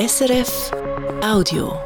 [0.00, 0.70] SRF
[1.22, 1.78] Audio.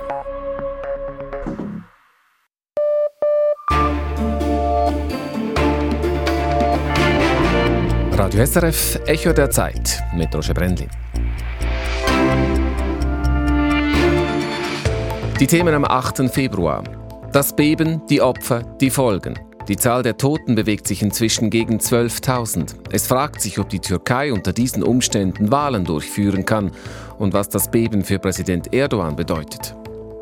[8.12, 10.88] Radio SRF Echo der Zeit mit Roger Brendlin.
[15.40, 16.30] Die Themen am 8.
[16.32, 16.84] Februar.
[17.32, 19.36] Das Beben, die Opfer, die Folgen.
[19.68, 22.74] Die Zahl der Toten bewegt sich inzwischen gegen 12.000.
[22.92, 26.70] Es fragt sich, ob die Türkei unter diesen Umständen Wahlen durchführen kann
[27.18, 29.74] und was das Beben für Präsident Erdogan bedeutet.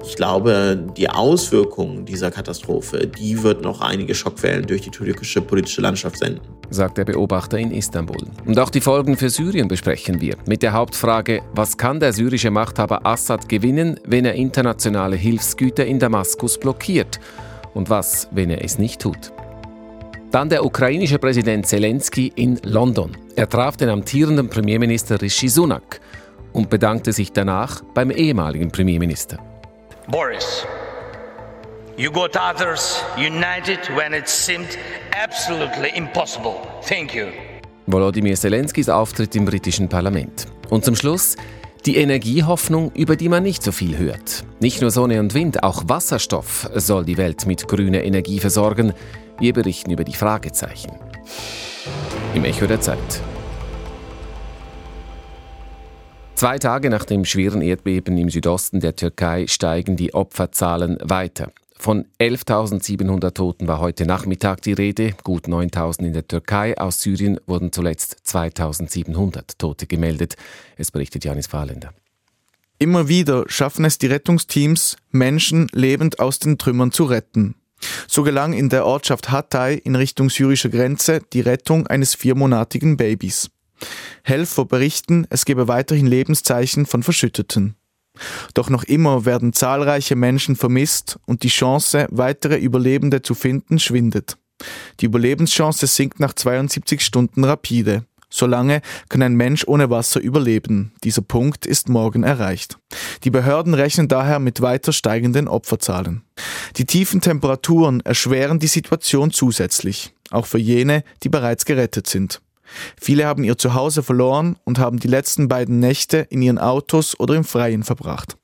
[0.05, 5.81] Ich glaube, die Auswirkungen dieser Katastrophe, die wird noch einige Schockwellen durch die türkische politische
[5.81, 6.41] Landschaft senden.
[6.71, 8.25] Sagt der Beobachter in Istanbul.
[8.45, 10.37] Und auch die Folgen für Syrien besprechen wir.
[10.47, 15.99] Mit der Hauptfrage, was kann der syrische Machthaber Assad gewinnen, wenn er internationale Hilfsgüter in
[15.99, 17.19] Damaskus blockiert?
[17.75, 19.33] Und was, wenn er es nicht tut?
[20.31, 23.17] Dann der ukrainische Präsident Zelensky in London.
[23.37, 26.01] Er traf den amtierenden Premierminister Rishi Sunak
[26.53, 29.39] und bedankte sich danach beim ehemaligen Premierminister.
[30.09, 30.67] Boris,
[31.97, 34.79] you got others united when it seemed
[35.23, 36.55] absolutely impossible.
[36.83, 37.27] Thank you.
[37.87, 40.47] Volodymyr Zelenskys Auftritt im britischen Parlament.
[40.71, 41.37] Und zum Schluss
[41.87, 44.45] die Energiehoffnung, über die man nicht so viel hört.
[44.61, 48.93] Nicht nur Sonne und Wind, auch Wasserstoff soll die Welt mit grüner Energie versorgen.
[49.39, 50.93] Wir berichten über die Fragezeichen.
[52.35, 52.99] Im Echo der Zeit.
[56.35, 61.53] Zwei Tage nach dem schweren Erdbeben im Südosten der Türkei steigen die Opferzahlen weiter.
[61.83, 66.79] Von 11.700 Toten war heute Nachmittag die Rede, gut 9.000 in der Türkei.
[66.79, 70.37] Aus Syrien wurden zuletzt 2.700 Tote gemeldet.
[70.77, 71.93] Es berichtet Janis Fahrländer.
[72.79, 77.57] Immer wieder schaffen es die Rettungsteams, Menschen lebend aus den Trümmern zu retten.
[78.07, 83.51] So gelang in der Ortschaft Hatay in Richtung syrischer Grenze die Rettung eines viermonatigen Babys.
[84.23, 87.75] Helfer berichten, es gebe weiterhin Lebenszeichen von Verschütteten.
[88.55, 94.37] Doch noch immer werden zahlreiche Menschen vermisst und die Chance, weitere Überlebende zu finden, schwindet.
[95.01, 98.05] Die Überlebenschance sinkt nach 72 Stunden rapide.
[98.35, 100.93] Solange kann ein Mensch ohne Wasser überleben.
[101.05, 102.79] Dieser Punkt ist morgen erreicht.
[103.25, 106.23] Die Behörden rechnen daher mit weiter steigenden Opferzahlen.
[106.77, 112.41] Die tiefen Temperaturen erschweren die Situation zusätzlich, auch für jene, die bereits gerettet sind.
[113.01, 117.35] Viele haben ihr Zuhause verloren und haben die letzten beiden Nächte in ihren Autos oder
[117.35, 118.37] im Freien verbracht.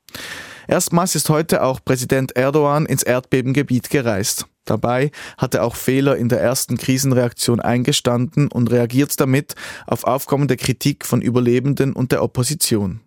[0.67, 4.45] Erstmals ist heute auch Präsident Erdogan ins Erdbebengebiet gereist.
[4.65, 9.55] Dabei hat er auch Fehler in der ersten Krisenreaktion eingestanden und reagiert damit
[9.87, 13.01] auf aufkommende Kritik von Überlebenden und der Opposition.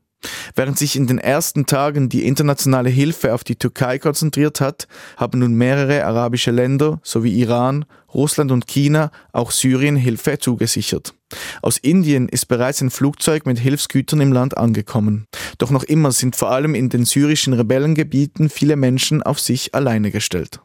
[0.55, 5.41] Während sich in den ersten Tagen die internationale Hilfe auf die Türkei konzentriert hat, haben
[5.41, 7.85] nun mehrere arabische Länder sowie Iran,
[8.15, 11.15] Russland und China auch Syrien Hilfe zugesichert.
[11.63, 15.27] Aus Indien ist bereits ein Flugzeug mit Hilfsgütern im Land angekommen.
[15.59, 20.11] Doch noch immer sind vor allem in den syrischen Rebellengebieten viele Menschen auf sich alleine
[20.11, 20.61] gestellt.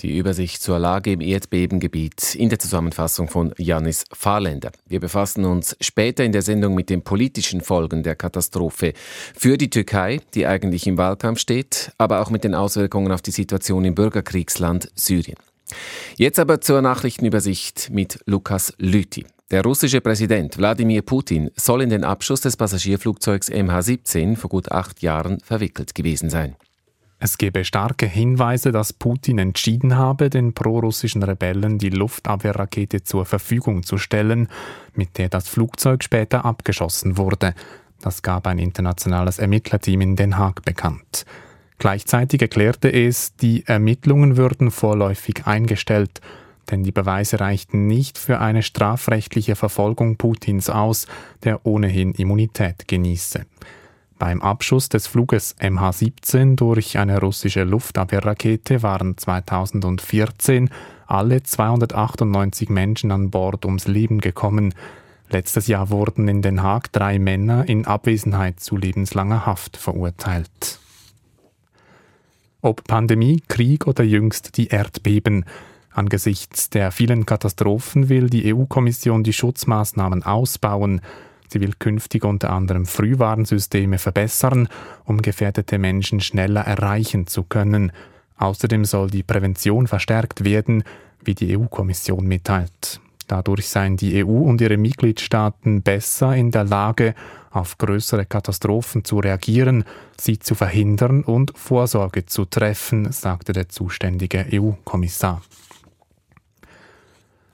[0.00, 4.72] Die Übersicht zur Lage im Erdbebengebiet in der Zusammenfassung von Janis Fahrländer.
[4.86, 8.94] Wir befassen uns später in der Sendung mit den politischen Folgen der Katastrophe
[9.36, 13.30] für die Türkei, die eigentlich im Wahlkampf steht, aber auch mit den Auswirkungen auf die
[13.30, 15.36] Situation im Bürgerkriegsland Syrien.
[16.16, 19.26] Jetzt aber zur Nachrichtenübersicht mit Lukas Lüthi.
[19.50, 25.02] Der russische Präsident Wladimir Putin soll in den Abschuss des Passagierflugzeugs MH17 vor gut acht
[25.02, 26.56] Jahren verwickelt gewesen sein.
[27.22, 33.82] Es gebe starke Hinweise, dass Putin entschieden habe, den prorussischen Rebellen die Luftabwehrrakete zur Verfügung
[33.82, 34.48] zu stellen,
[34.94, 37.54] mit der das Flugzeug später abgeschossen wurde.
[38.00, 41.26] Das gab ein internationales Ermittlerteam in Den Haag bekannt.
[41.78, 46.22] Gleichzeitig erklärte es, die Ermittlungen würden vorläufig eingestellt,
[46.70, 51.06] denn die Beweise reichten nicht für eine strafrechtliche Verfolgung Putins aus,
[51.44, 53.44] der ohnehin Immunität genieße.
[54.20, 60.68] Beim Abschuss des Fluges MH17 durch eine russische Luftabwehrrakete waren 2014
[61.06, 64.74] alle 298 Menschen an Bord ums Leben gekommen.
[65.30, 70.80] Letztes Jahr wurden in Den Haag drei Männer in Abwesenheit zu lebenslanger Haft verurteilt.
[72.60, 75.46] Ob Pandemie, Krieg oder jüngst die Erdbeben.
[75.94, 81.00] Angesichts der vielen Katastrophen will die EU-Kommission die Schutzmaßnahmen ausbauen.
[81.52, 84.68] Sie will künftig unter anderem Frühwarnsysteme verbessern,
[85.04, 87.90] um gefährdete Menschen schneller erreichen zu können.
[88.36, 90.84] Außerdem soll die Prävention verstärkt werden,
[91.24, 93.00] wie die EU-Kommission mitteilt.
[93.26, 97.14] Dadurch seien die EU und ihre Mitgliedstaaten besser in der Lage,
[97.50, 99.84] auf größere Katastrophen zu reagieren,
[100.18, 105.42] sie zu verhindern und Vorsorge zu treffen, sagte der zuständige EU-Kommissar.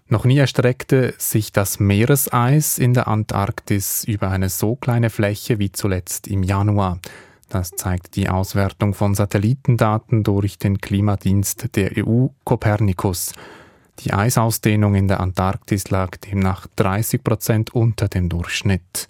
[0.09, 5.73] Noch nie erstreckte sich das Meereseis in der Antarktis über eine so kleine Fläche wie
[5.73, 7.01] zuletzt im Januar.
[7.49, 13.33] Das zeigt die Auswertung von Satellitendaten durch den Klimadienst der EU Copernicus.
[14.01, 19.09] Die Eisausdehnung in der Antarktis lag demnach 30 Prozent unter dem Durchschnitt.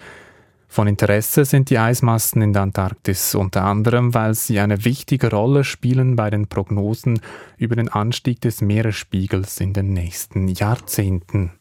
[0.76, 5.64] Von Interesse sind die Eismassen in der Antarktis unter anderem, weil sie eine wichtige Rolle
[5.64, 7.18] spielen bei den Prognosen
[7.56, 11.52] über den Anstieg des Meeresspiegels in den nächsten Jahrzehnten.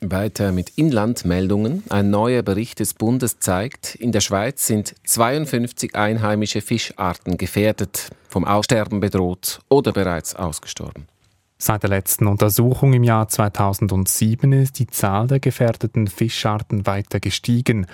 [0.00, 1.82] Weiter mit Inlandmeldungen.
[1.90, 8.46] Ein neuer Bericht des Bundes zeigt, in der Schweiz sind 52 einheimische Fischarten gefährdet, vom
[8.46, 11.08] Aussterben bedroht oder bereits ausgestorben.
[11.58, 17.86] Seit der letzten Untersuchung im Jahr 2007 ist die Zahl der gefährdeten Fischarten weiter gestiegen.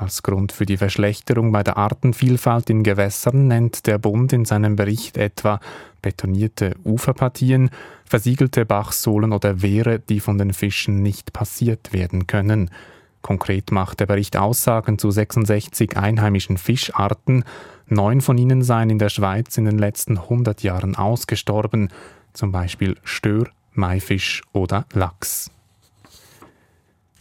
[0.00, 4.74] Als Grund für die Verschlechterung bei der Artenvielfalt in Gewässern nennt der Bund in seinem
[4.74, 5.60] Bericht etwa
[6.00, 7.68] betonierte Uferpartien,
[8.06, 12.70] versiegelte Bachsohlen oder Wehre, die von den Fischen nicht passiert werden können.
[13.20, 17.44] Konkret macht der Bericht Aussagen zu 66 einheimischen Fischarten.
[17.86, 21.90] Neun von ihnen seien in der Schweiz in den letzten 100 Jahren ausgestorben
[22.32, 25.50] zum Beispiel Stör, Maifisch oder Lachs.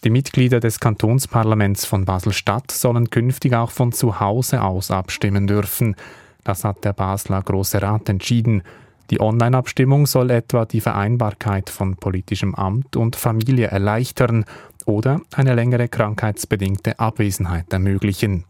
[0.06, 5.98] Die Mitglieder des Kantonsparlaments von Basel-Stadt sollen künftig auch von zu Hause aus abstimmen dürfen.
[6.46, 8.64] Das hat der Basler Große Rat entschieden.
[9.10, 14.46] Die Online-Abstimmung soll etwa die Vereinbarkeit von politischem Amt und Familie erleichtern
[14.86, 18.46] oder eine längere krankheitsbedingte Abwesenheit ermöglichen.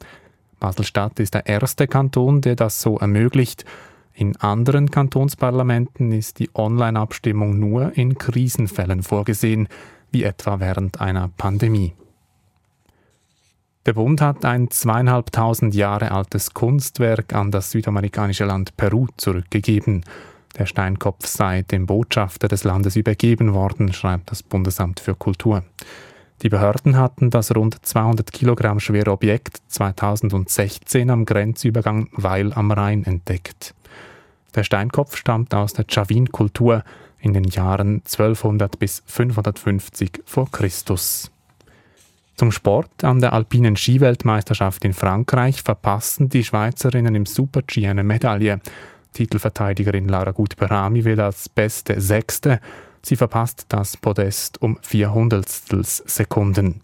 [0.59, 3.65] Basel-Stadt ist der erste Kanton, der das so ermöglicht.
[4.13, 9.67] In anderen Kantonsparlamenten ist die Online-Abstimmung nur in Krisenfällen vorgesehen,
[10.11, 11.93] wie etwa während einer Pandemie.
[13.85, 20.03] Der Bund hat ein zweieinhalbtausend Jahre altes Kunstwerk an das südamerikanische Land Peru zurückgegeben.
[20.57, 25.63] Der Steinkopf sei dem Botschafter des Landes übergeben worden, schreibt das Bundesamt für Kultur.
[26.41, 33.03] Die Behörden hatten das rund 200 Kilogramm schwere Objekt 2016 am Grenzübergang Weil am Rhein
[33.05, 33.73] entdeckt.
[34.55, 36.83] Der Steinkopf stammt aus der Chavin-Kultur
[37.21, 41.31] in den Jahren 1200 bis 550 vor Christus.
[42.35, 48.61] Zum Sport an der alpinen Skiweltmeisterschaft in Frankreich verpassten die Schweizerinnen im Super-G eine Medaille.
[49.11, 52.61] Titelverteidigerin Laura Gut-Berami will als beste Sechste.
[53.01, 56.81] Sie verpasst das Podest um vier Hundertstels Sekunden.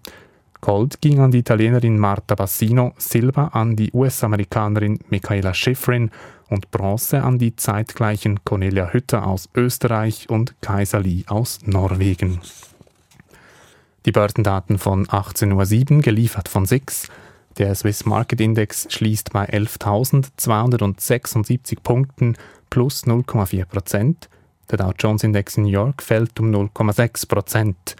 [0.66, 6.10] Gold ging an die Italienerin Marta Bassino, Silber an die US-Amerikanerin Michaela Schifrin
[6.50, 12.40] und Bronze an die zeitgleichen Cornelia Hütter aus Österreich und Kaiser Lee aus Norwegen.
[14.08, 17.10] Die Börsendaten von 18.07 Uhr, geliefert von SIX.
[17.60, 22.38] Der Swiss Market Index schließt bei 11.276 Punkten
[22.72, 24.30] plus 0,4 Prozent.
[24.72, 27.96] Der Dow Jones Index in New York fällt um 0,6 Prozent.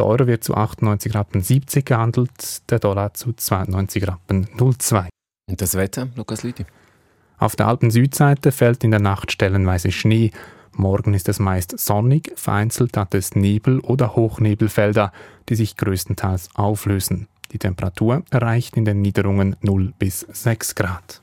[0.00, 5.10] Der Euro wird zu 98 Rappen 70 gehandelt, der Dollar zu 92 Rappen 02.
[5.46, 6.64] Und das Wetter, Lukas Lüthi?
[7.36, 10.30] Auf der alten Südseite fällt in der Nacht stellenweise Schnee.
[10.72, 15.12] Morgen ist es meist sonnig, vereinzelt hat es Nebel- oder Hochnebelfelder,
[15.50, 17.28] die sich größtenteils auflösen.
[17.52, 21.20] Die Temperatur erreicht in den Niederungen 0 bis 6 Grad.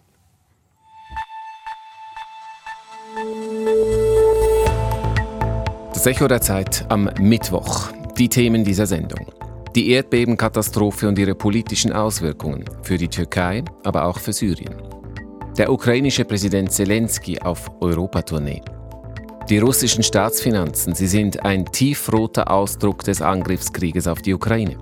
[5.96, 7.97] Das Echo der Zeit am Mittwoch.
[8.18, 9.28] Die Themen dieser Sendung.
[9.76, 14.74] Die Erdbebenkatastrophe und ihre politischen Auswirkungen für die Türkei, aber auch für Syrien.
[15.56, 18.64] Der ukrainische Präsident Zelensky auf Europatournee.
[19.52, 24.78] Die russischen Staatsfinanzen, sie sind ein tiefroter Ausdruck des Angriffskrieges auf die Ukraine.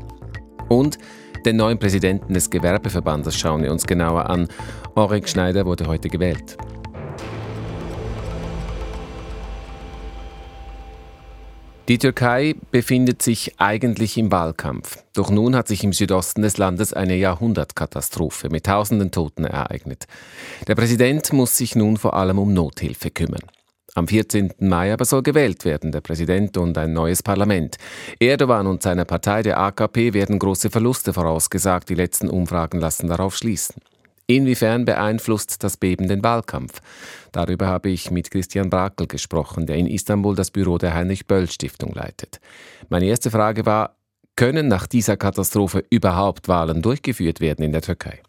[0.69, 0.97] Und
[1.45, 4.47] den neuen Präsidenten des Gewerbeverbandes schauen wir uns genauer an.
[4.95, 6.55] Orik Schneider wurde heute gewählt.
[11.87, 15.03] Die Türkei befindet sich eigentlich im Wahlkampf.
[15.13, 20.05] Doch nun hat sich im Südosten des Landes eine Jahrhundertkatastrophe mit tausenden Toten ereignet.
[20.67, 23.43] Der Präsident muss sich nun vor allem um Nothilfe kümmern.
[23.93, 24.53] Am 14.
[24.57, 27.77] Mai aber soll gewählt werden, der Präsident und ein neues Parlament.
[28.19, 31.87] Erdogan und seiner Partei, der AKP, werden große Verluste vorausgesagt.
[31.89, 33.75] Die letzten Umfragen lassen darauf schließen.
[34.27, 36.81] Inwiefern beeinflusst das Beben den Wahlkampf?
[37.31, 42.39] Darüber habe ich mit Christian Brakel gesprochen, der in Istanbul das Büro der Heinrich-Böll-Stiftung leitet.
[42.89, 43.97] Meine erste Frage war,
[44.35, 48.21] können nach dieser Katastrophe überhaupt Wahlen durchgeführt werden in der Türkei?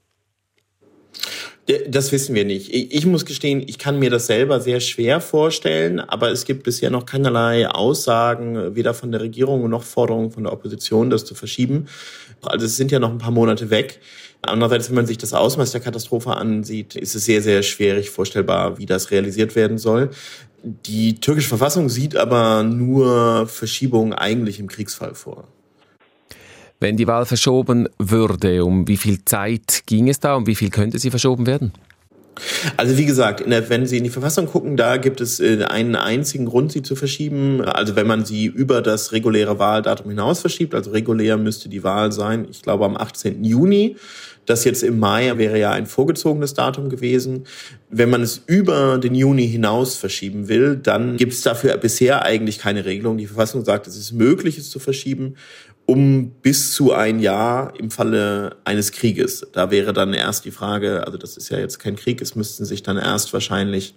[1.89, 2.73] Das wissen wir nicht.
[2.73, 6.91] Ich muss gestehen, ich kann mir das selber sehr schwer vorstellen, aber es gibt bisher
[6.91, 11.89] noch keinerlei Aussagen, weder von der Regierung noch Forderungen von der Opposition, das zu verschieben.
[12.43, 13.99] Also es sind ja noch ein paar Monate weg.
[14.47, 18.79] Andererseits, wenn man sich das Ausmaß der Katastrophe ansieht, ist es sehr, sehr schwierig vorstellbar,
[18.79, 20.11] wie das realisiert werden soll.
[20.63, 25.45] Die türkische Verfassung sieht aber nur Verschiebungen eigentlich im Kriegsfall vor.
[26.81, 30.35] Wenn die Wahl verschoben würde, um wie viel Zeit ging es da?
[30.35, 31.73] Um wie viel könnte sie verschoben werden?
[32.77, 35.97] Also wie gesagt, der, wenn Sie in die Verfassung gucken, da gibt es äh, einen
[35.97, 37.63] einzigen Grund, sie zu verschieben.
[37.63, 42.13] Also wenn man sie über das reguläre Wahldatum hinaus verschiebt, also regulär müsste die Wahl
[42.13, 43.43] sein, ich glaube am 18.
[43.45, 43.97] Juni.
[44.47, 47.45] Das jetzt im Mai wäre ja ein vorgezogenes Datum gewesen.
[47.91, 52.59] Wenn man es über den Juni hinaus verschieben will, dann gibt es dafür bisher eigentlich
[52.59, 53.19] keine Regelung.
[53.19, 55.37] Die Verfassung sagt, es ist möglich, es zu verschieben
[55.87, 59.47] um bis zu ein Jahr im Falle eines Krieges.
[59.53, 62.65] Da wäre dann erst die Frage, also das ist ja jetzt kein Krieg, es müssten
[62.65, 63.95] sich dann erst wahrscheinlich,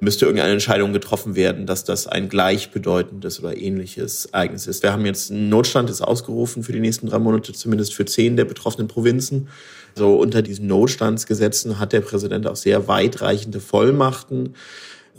[0.00, 4.82] müsste irgendeine Entscheidung getroffen werden, dass das ein gleichbedeutendes oder ähnliches Ereignis ist.
[4.82, 8.36] Wir haben jetzt einen Notstand ist ausgerufen für die nächsten drei Monate, zumindest für zehn
[8.36, 9.48] der betroffenen Provinzen.
[9.94, 14.54] So unter diesen Notstandsgesetzen hat der Präsident auch sehr weitreichende Vollmachten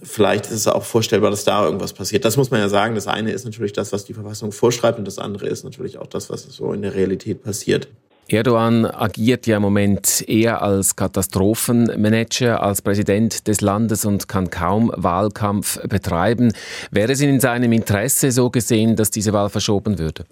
[0.03, 2.25] vielleicht ist es auch vorstellbar, dass da irgendwas passiert.
[2.25, 2.95] Das muss man ja sagen.
[2.95, 6.07] Das eine ist natürlich das, was die Verfassung vorschreibt und das andere ist natürlich auch
[6.07, 7.87] das, was so in der Realität passiert.
[8.29, 14.93] Erdogan agiert ja im Moment eher als Katastrophenmanager, als Präsident des Landes und kann kaum
[14.95, 16.53] Wahlkampf betreiben.
[16.89, 20.23] Wäre es in seinem Interesse so gesehen, dass diese Wahl verschoben würde?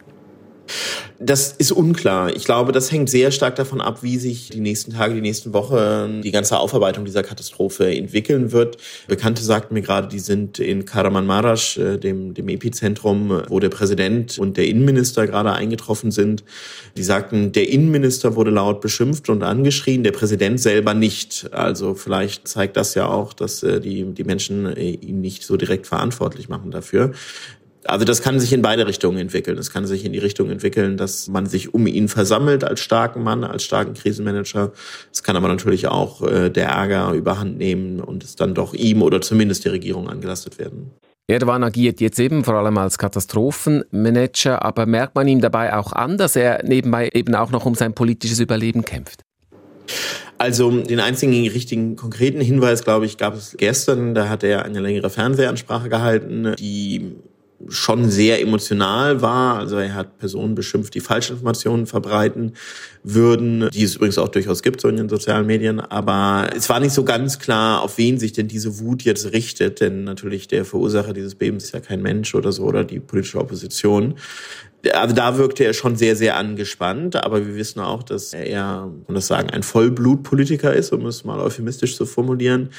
[1.19, 2.35] Das ist unklar.
[2.35, 5.53] Ich glaube, das hängt sehr stark davon ab, wie sich die nächsten Tage, die nächsten
[5.53, 8.77] Wochen die ganze Aufarbeitung dieser Katastrophe entwickeln wird.
[9.07, 14.39] Bekannte sagten mir gerade, die sind in Karamanmaraş, äh, dem, dem Epizentrum, wo der Präsident
[14.39, 16.43] und der Innenminister gerade eingetroffen sind.
[16.97, 21.49] Die sagten, der Innenminister wurde laut beschimpft und angeschrien, der Präsident selber nicht.
[21.51, 25.55] Also vielleicht zeigt das ja auch, dass äh, die, die Menschen äh, ihn nicht so
[25.55, 27.11] direkt verantwortlich machen dafür.
[27.85, 29.57] Also das kann sich in beide Richtungen entwickeln.
[29.57, 33.23] Es kann sich in die Richtung entwickeln, dass man sich um ihn versammelt als starken
[33.23, 34.71] Mann, als starken Krisenmanager.
[35.11, 39.01] Es kann aber natürlich auch äh, der Ärger überhand nehmen und es dann doch ihm
[39.01, 40.91] oder zumindest der Regierung angelastet werden.
[41.27, 46.17] Erdogan agiert jetzt eben vor allem als Katastrophenmanager, aber merkt man ihm dabei auch an,
[46.17, 49.21] dass er nebenbei eben auch noch um sein politisches Überleben kämpft?
[50.37, 54.15] Also den einzigen richtigen konkreten Hinweis, glaube ich, gab es gestern.
[54.15, 57.15] Da hat er eine längere Fernsehansprache gehalten, die
[57.69, 59.57] schon sehr emotional war.
[59.57, 62.53] Also er hat Personen beschimpft, die Falschinformationen verbreiten
[63.03, 65.79] würden, die es übrigens auch durchaus gibt so in den sozialen Medien.
[65.79, 69.81] Aber es war nicht so ganz klar, auf wen sich denn diese Wut jetzt richtet.
[69.81, 73.39] Denn natürlich der Verursacher dieses Bebens ist ja kein Mensch oder so oder die politische
[73.39, 74.15] Opposition
[74.93, 78.89] also da wirkte er schon sehr, sehr angespannt, aber wir wissen auch, dass er eher,
[79.07, 82.69] man das sagen, ein Vollblutpolitiker ist, um es mal euphemistisch zu formulieren.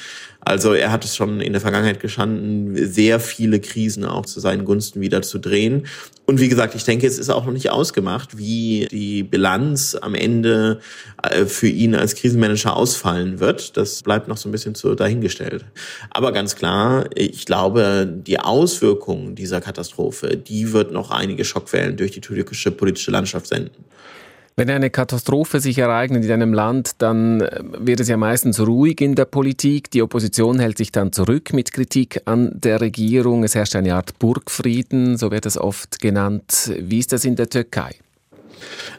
[0.41, 4.65] Also er hat es schon in der Vergangenheit gestanden, sehr viele Krisen auch zu seinen
[4.65, 5.87] Gunsten wieder zu drehen.
[6.25, 10.15] Und wie gesagt, ich denke, es ist auch noch nicht ausgemacht, wie die Bilanz am
[10.15, 10.79] Ende
[11.21, 13.75] äh, für ihn als Krisenmanager ausfallen wird.
[13.75, 15.65] Das bleibt noch so ein bisschen zu dahingestellt.
[16.11, 22.11] Aber ganz klar, ich glaube, die Auswirkungen dieser Katastrophe, die wird noch einige Schockwellen durch
[22.11, 23.83] die türkische politische Landschaft senden.
[24.55, 29.01] Wenn eine Katastrophe sich ereignet in einem Land, dann äh, wird es ja meistens ruhig
[29.01, 29.89] in der Politik.
[29.89, 33.43] Die Opposition hält sich dann zurück mit Kritik an der Regierung.
[33.43, 36.71] Es herrscht eine Art Burgfrieden, so wird es oft genannt.
[36.79, 37.95] Wie ist das in der Türkei?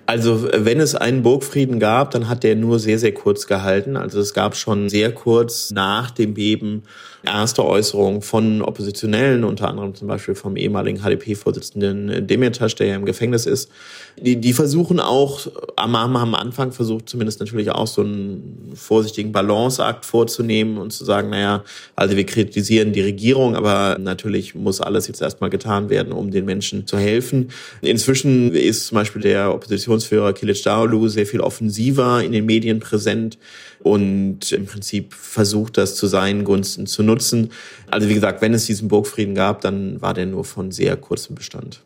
[0.06, 3.96] Also wenn es einen Burgfrieden gab, dann hat der nur sehr, sehr kurz gehalten.
[3.96, 6.82] Also es gab schon sehr kurz nach dem Beben
[7.24, 13.04] erste Äußerungen von Oppositionellen, unter anderem zum Beispiel vom ehemaligen HDP-Vorsitzenden Demirtas, der ja im
[13.04, 13.70] Gefängnis ist.
[14.16, 20.06] Die, die versuchen auch, am, am Anfang versucht zumindest natürlich auch so einen vorsichtigen Balanceakt
[20.06, 21.64] vorzunehmen und zu sagen, naja,
[21.96, 26.44] also wir kritisieren die Regierung, aber natürlich muss alles jetzt erstmal getan werden, um den
[26.44, 27.50] Menschen zu helfen.
[27.80, 33.38] Inzwischen ist zum Beispiel der Oppositionsführer Kilic Daulu sehr viel offensiver in den Medien präsent
[33.84, 37.50] und im Prinzip versucht, das zu seinen Gunsten zu nutzen.
[37.90, 41.34] Also wie gesagt, wenn es diesen Burgfrieden gab, dann war der nur von sehr kurzem
[41.34, 41.84] Bestand.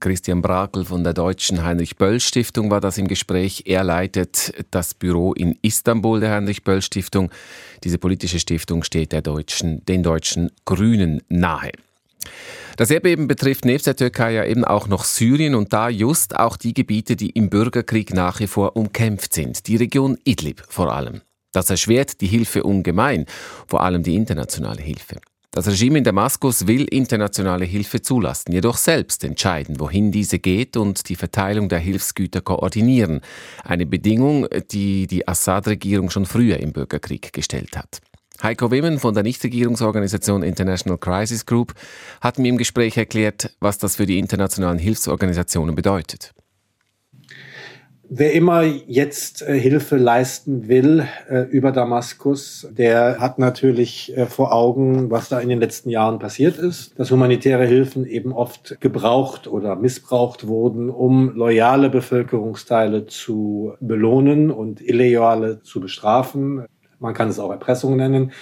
[0.00, 3.64] Christian Brakel von der Deutschen Heinrich-Böll-Stiftung war das im Gespräch.
[3.66, 7.32] Er leitet das Büro in Istanbul der Heinrich-Böll-Stiftung.
[7.82, 11.72] Diese politische Stiftung steht der deutschen, den deutschen Grünen nahe.
[12.78, 16.56] Das Erdbeben betrifft nebst der Türkei ja eben auch noch Syrien und da just auch
[16.56, 19.66] die Gebiete, die im Bürgerkrieg nach wie vor umkämpft sind.
[19.66, 21.22] Die Region Idlib vor allem.
[21.50, 23.26] Das erschwert die Hilfe ungemein,
[23.66, 25.16] vor allem die internationale Hilfe.
[25.50, 31.08] Das Regime in Damaskus will internationale Hilfe zulassen, jedoch selbst entscheiden, wohin diese geht und
[31.08, 33.22] die Verteilung der Hilfsgüter koordinieren.
[33.64, 38.02] Eine Bedingung, die die Assad-Regierung schon früher im Bürgerkrieg gestellt hat.
[38.42, 41.74] Heiko Wimmen von der Nichtregierungsorganisation International Crisis Group
[42.20, 46.34] hat mir im Gespräch erklärt, was das für die internationalen Hilfsorganisationen bedeutet.
[48.10, 54.54] Wer immer jetzt äh, Hilfe leisten will äh, über Damaskus, der hat natürlich äh, vor
[54.54, 59.46] Augen, was da in den letzten Jahren passiert ist, dass humanitäre Hilfen eben oft gebraucht
[59.46, 66.64] oder missbraucht wurden, um loyale Bevölkerungsteile zu belohnen und illegale zu bestrafen.
[67.00, 68.32] Man kann es auch Erpressung nennen,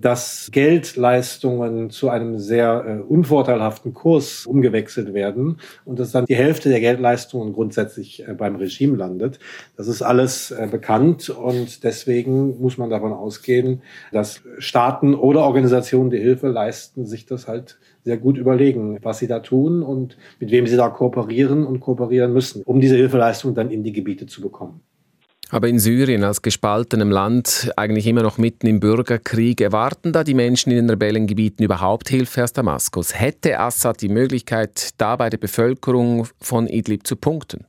[0.00, 6.68] dass Geldleistungen zu einem sehr äh, unvorteilhaften Kurs umgewechselt werden und dass dann die Hälfte
[6.68, 9.38] der Geldleistungen grundsätzlich äh, beim Regime landet.
[9.76, 13.82] Das ist alles äh, bekannt und deswegen muss man davon ausgehen,
[14.12, 19.26] dass Staaten oder Organisationen, die Hilfe leisten, sich das halt sehr gut überlegen, was sie
[19.26, 23.70] da tun und mit wem sie da kooperieren und kooperieren müssen, um diese Hilfeleistung dann
[23.70, 24.82] in die Gebiete zu bekommen.
[25.50, 30.34] Aber in Syrien als gespaltenem Land, eigentlich immer noch mitten im Bürgerkrieg, erwarten da die
[30.34, 33.18] Menschen in den Rebellengebieten überhaupt Hilfe aus Damaskus?
[33.18, 37.64] Hätte Assad die Möglichkeit, da bei der Bevölkerung von Idlib zu punkten?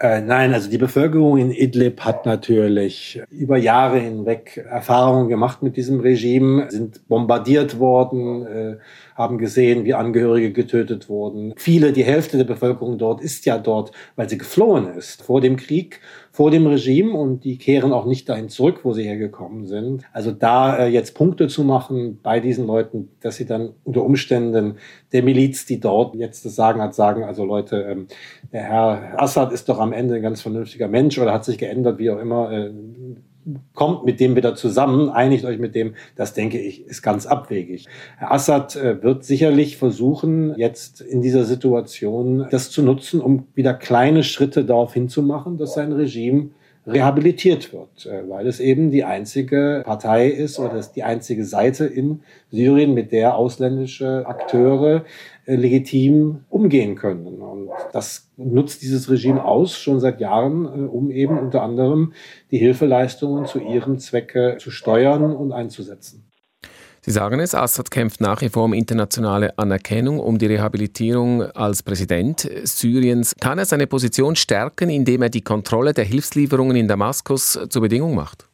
[0.00, 5.76] Äh, nein, also die Bevölkerung in Idlib hat natürlich über Jahre hinweg Erfahrungen gemacht mit
[5.76, 8.76] diesem Regime, sind bombardiert worden, äh,
[9.14, 11.52] haben gesehen, wie Angehörige getötet wurden.
[11.58, 15.58] Viele, die Hälfte der Bevölkerung dort ist ja dort, weil sie geflohen ist vor dem
[15.58, 16.00] Krieg,
[16.40, 20.04] vor dem Regime und die kehren auch nicht dahin zurück, wo sie hergekommen sind.
[20.10, 24.76] Also da äh, jetzt Punkte zu machen bei diesen Leuten, dass sie dann unter Umständen
[25.12, 28.06] der Miliz, die dort jetzt das Sagen hat, sagen, also Leute, ähm,
[28.54, 31.98] der Herr Assad ist doch am Ende ein ganz vernünftiger Mensch oder hat sich geändert,
[31.98, 32.50] wie auch immer.
[32.50, 32.70] Äh,
[33.74, 37.86] kommt mit dem wieder zusammen, einigt euch mit dem, das denke ich, ist ganz abwegig.
[38.18, 43.74] Herr Assad äh, wird sicherlich versuchen, jetzt in dieser Situation das zu nutzen, um wieder
[43.74, 46.50] kleine Schritte darauf hinzumachen, dass sein Regime
[46.86, 52.20] rehabilitiert wird, äh, weil es eben die einzige Partei ist oder die einzige Seite in
[52.50, 55.04] Syrien, mit der ausländische Akteure
[55.56, 57.26] legitim umgehen können.
[57.26, 62.12] Und das nutzt dieses Regime aus, schon seit Jahren, äh, um eben unter anderem
[62.50, 66.26] die Hilfeleistungen zu ihrem Zwecke zu steuern und einzusetzen.
[67.02, 71.82] Sie sagen es, Assad kämpft nach wie vor um internationale Anerkennung, um die Rehabilitierung als
[71.82, 73.34] Präsident Syriens.
[73.40, 78.14] Kann er seine Position stärken, indem er die Kontrolle der Hilfslieferungen in Damaskus zur Bedingung
[78.14, 78.49] macht?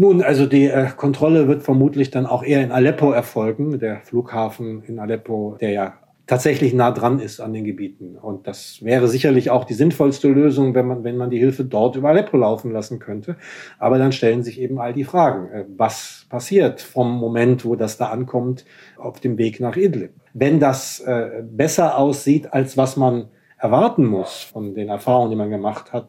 [0.00, 4.84] Nun, also die äh, Kontrolle wird vermutlich dann auch eher in Aleppo erfolgen, der Flughafen
[4.84, 5.94] in Aleppo, der ja
[6.28, 8.16] tatsächlich nah dran ist an den Gebieten.
[8.16, 11.96] Und das wäre sicherlich auch die sinnvollste Lösung, wenn man, wenn man die Hilfe dort
[11.96, 13.38] über Aleppo laufen lassen könnte.
[13.80, 15.50] Aber dann stellen sich eben all die Fragen.
[15.50, 18.66] Äh, was passiert vom Moment, wo das da ankommt,
[18.98, 20.12] auf dem Weg nach Idlib?
[20.32, 25.50] Wenn das äh, besser aussieht, als was man erwarten muss von den Erfahrungen, die man
[25.50, 26.08] gemacht hat,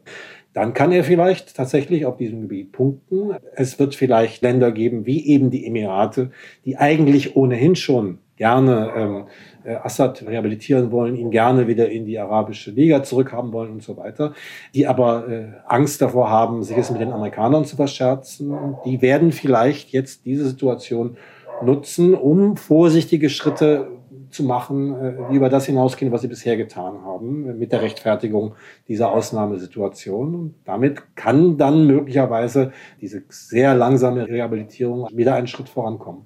[0.53, 3.35] dann kann er vielleicht tatsächlich auf diesem Gebiet punkten.
[3.55, 6.31] Es wird vielleicht Länder geben, wie eben die Emirate,
[6.65, 9.23] die eigentlich ohnehin schon gerne ähm,
[9.65, 13.97] äh, Assad rehabilitieren wollen, ihn gerne wieder in die arabische Liga zurückhaben wollen und so
[13.97, 14.33] weiter,
[14.73, 18.77] die aber äh, Angst davor haben, sich es mit den Amerikanern zu verscherzen.
[18.85, 21.17] Die werden vielleicht jetzt diese Situation
[21.62, 23.98] nutzen, um vorsichtige Schritte
[24.31, 28.55] zu machen, äh, die über das hinausgehen, was sie bisher getan haben, mit der Rechtfertigung
[28.87, 30.35] dieser Ausnahmesituation.
[30.35, 36.25] Und damit kann dann möglicherweise diese sehr langsame Rehabilitierung wieder einen Schritt vorankommen.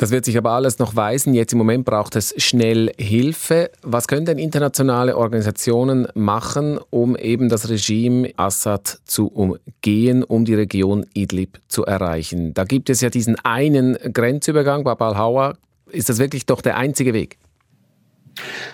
[0.00, 1.34] Das wird sich aber alles noch weisen.
[1.34, 3.72] Jetzt im Moment braucht es schnell Hilfe.
[3.82, 10.54] Was können denn internationale Organisationen machen, um eben das Regime Assad zu umgehen, um die
[10.54, 12.54] Region Idlib zu erreichen?
[12.54, 15.56] Da gibt es ja diesen einen Grenzübergang, Bab al-Hawa,
[15.90, 17.38] ist das wirklich doch der einzige Weg?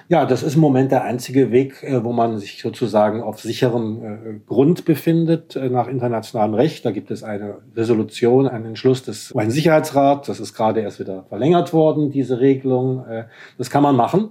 [0.09, 4.03] Ja, das ist im Moment der einzige Weg, äh, wo man sich sozusagen auf sicherem
[4.05, 6.85] äh, Grund befindet äh, nach internationalem Recht.
[6.85, 10.27] Da gibt es eine Resolution, einen Entschluss des UN-Sicherheitsrats.
[10.27, 13.05] Das ist gerade erst wieder verlängert worden, diese Regelung.
[13.59, 14.31] Das kann man machen.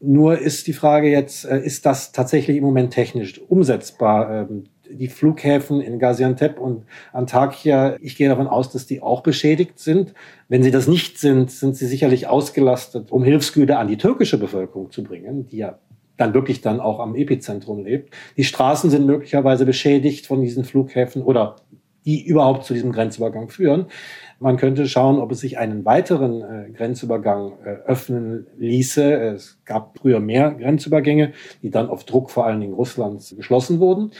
[0.00, 4.48] Nur ist die Frage jetzt, ist das tatsächlich im Moment technisch umsetzbar?
[4.90, 10.14] Die Flughäfen in Gaziantep und Antakya, ich gehe davon aus, dass die auch beschädigt sind.
[10.48, 14.90] Wenn sie das nicht sind, sind sie sicherlich ausgelastet, um Hilfsgüter an die türkische Bevölkerung
[14.90, 15.78] zu bringen, die ja
[16.16, 18.14] dann wirklich dann auch am Epizentrum lebt.
[18.36, 21.56] Die Straßen sind möglicherweise beschädigt von diesen Flughäfen oder
[22.06, 23.86] die überhaupt zu diesem Grenzübergang führen.
[24.38, 29.14] Man könnte schauen, ob es sich einen weiteren äh, Grenzübergang äh, öffnen ließe.
[29.14, 34.12] Es gab früher mehr Grenzübergänge, die dann auf Druck vor allen Dingen Russlands geschlossen wurden.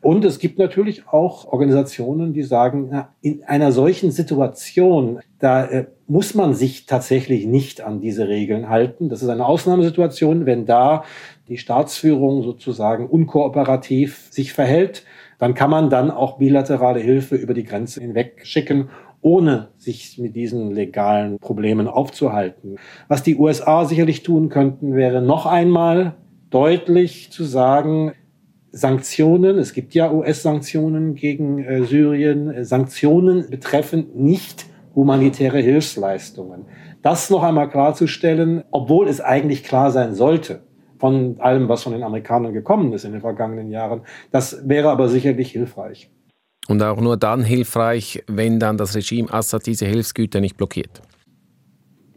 [0.00, 5.86] Und es gibt natürlich auch Organisationen, die sagen, na, in einer solchen Situation, da äh,
[6.06, 9.08] muss man sich tatsächlich nicht an diese Regeln halten.
[9.08, 11.04] Das ist eine Ausnahmesituation, wenn da
[11.48, 15.04] die Staatsführung sozusagen unkooperativ sich verhält
[15.38, 18.88] dann kann man dann auch bilaterale Hilfe über die Grenze hinweg schicken,
[19.20, 22.76] ohne sich mit diesen legalen Problemen aufzuhalten.
[23.08, 26.14] Was die USA sicherlich tun könnten, wäre noch einmal
[26.50, 28.12] deutlich zu sagen,
[28.70, 36.66] Sanktionen, es gibt ja US-Sanktionen gegen äh, Syrien, Sanktionen betreffen nicht humanitäre Hilfsleistungen.
[37.00, 40.62] Das noch einmal klarzustellen, obwohl es eigentlich klar sein sollte,
[40.98, 44.02] von allem, was von den Amerikanern gekommen ist in den vergangenen Jahren.
[44.30, 46.10] Das wäre aber sicherlich hilfreich.
[46.68, 51.02] Und auch nur dann hilfreich, wenn dann das Regime Assad diese Hilfsgüter nicht blockiert.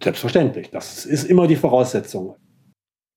[0.02, 0.70] Selbstverständlich.
[0.70, 2.36] Das ist immer die Voraussetzung.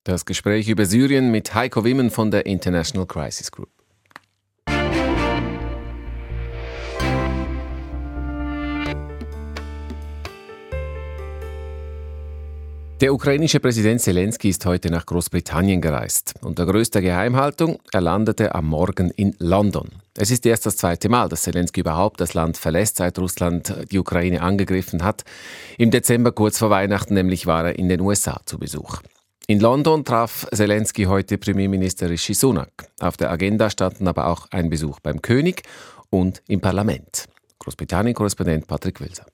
[0.05, 3.69] Das Gespräch über Syrien mit Heiko Wimmen von der International Crisis Group.
[13.01, 16.35] Der ukrainische Präsident Zelensky ist heute nach Großbritannien gereist.
[16.43, 19.89] Unter größter Geheimhaltung, er landete am Morgen in London.
[20.19, 23.99] Es ist erst das zweite Mal, dass Zelensky überhaupt das Land verlässt, seit Russland die
[23.99, 25.25] Ukraine angegriffen hat.
[25.79, 28.99] Im Dezember kurz vor Weihnachten nämlich war er in den USA zu Besuch.
[29.47, 32.91] In London traf Zelensky heute Premierminister Rishi Sunak.
[33.01, 35.63] Auf der Agenda standen aber auch ein Besuch beim König
[36.11, 37.31] und im Parlament.
[37.61, 39.25] Großbritannien-Korrespondent Patrick Wilser.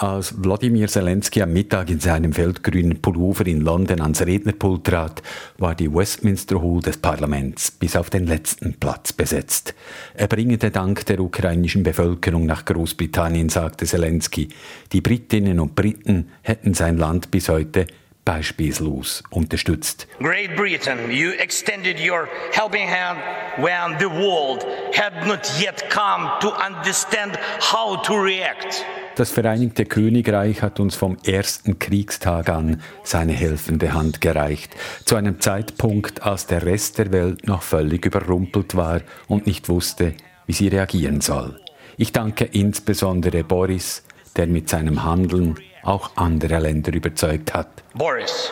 [0.00, 5.22] Als Wladimir Zelensky am Mittag in seinem feldgrünen Pullover in London ans Rednerpult trat,
[5.58, 9.74] war die Westminster Hall des Parlaments bis auf den letzten Platz besetzt.
[10.14, 14.48] Er bringe den Dank der ukrainischen Bevölkerung nach Großbritannien, sagte Zelensky.
[14.90, 17.86] Die Britinnen und Briten hätten sein Land bis heute
[18.24, 20.08] beispielslos unterstützt.
[20.18, 23.18] Great Britain, you extended your helping hand
[23.58, 28.82] when the world had not yet come to understand how to react.
[29.20, 35.40] Das Vereinigte Königreich hat uns vom ersten Kriegstag an seine helfende Hand gereicht, zu einem
[35.40, 40.14] Zeitpunkt, als der Rest der Welt noch völlig überrumpelt war und nicht wusste,
[40.46, 41.60] wie sie reagieren soll.
[41.98, 44.04] Ich danke insbesondere Boris,
[44.36, 47.68] der mit seinem Handeln auch andere Länder überzeugt hat.
[47.92, 48.50] Boris,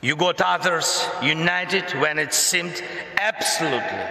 [0.00, 2.82] you got others united when it seemed
[3.24, 4.02] absolutely,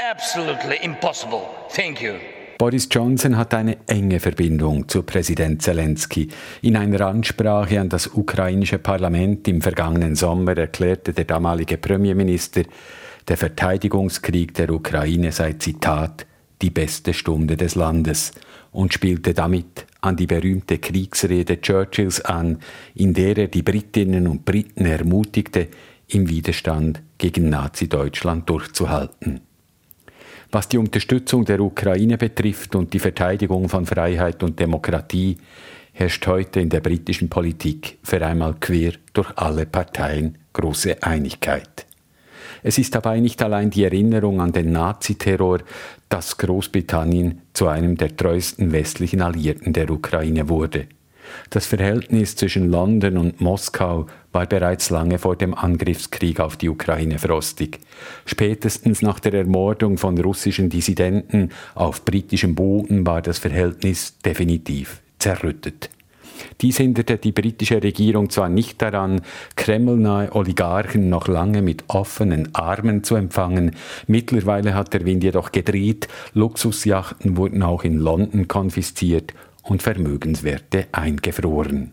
[0.00, 1.42] absolutely impossible.
[1.68, 2.14] Thank you.
[2.58, 6.28] Boris Johnson hat eine enge Verbindung zu Präsident Zelensky.
[6.62, 12.62] In einer Ansprache an das ukrainische Parlament im vergangenen Sommer erklärte der damalige Premierminister,
[13.26, 16.26] der Verteidigungskrieg der Ukraine sei Zitat
[16.62, 18.32] die beste Stunde des Landes
[18.70, 22.58] und spielte damit an die berühmte Kriegsrede Churchills an,
[22.94, 25.68] in der er die Britinnen und Briten ermutigte,
[26.06, 29.40] im Widerstand gegen Nazi-Deutschland durchzuhalten.
[30.54, 35.36] Was die Unterstützung der Ukraine betrifft und die Verteidigung von Freiheit und Demokratie,
[35.92, 41.86] herrscht heute in der britischen Politik für einmal quer durch alle Parteien große Einigkeit.
[42.62, 45.58] Es ist dabei nicht allein die Erinnerung an den Naziterror,
[46.08, 50.86] dass Großbritannien zu einem der treuesten westlichen Alliierten der Ukraine wurde.
[51.50, 57.18] Das Verhältnis zwischen London und Moskau war bereits lange vor dem Angriffskrieg auf die Ukraine
[57.18, 57.78] frostig.
[58.26, 65.90] Spätestens nach der Ermordung von russischen Dissidenten auf britischem Boden war das Verhältnis definitiv zerrüttet.
[66.60, 69.22] Dies hinderte die britische Regierung zwar nicht daran,
[69.56, 76.08] kremlnahe Oligarchen noch lange mit offenen Armen zu empfangen, mittlerweile hat der Wind jedoch gedreht,
[76.32, 79.32] Luxusjachten wurden auch in London konfisziert
[79.64, 81.92] und Vermögenswerte eingefroren.